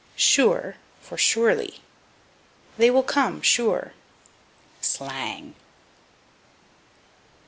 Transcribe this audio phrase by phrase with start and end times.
[0.15, 1.81] Sure for Surely.
[2.75, 3.93] "They will come, sure."
[4.81, 5.53] Slang.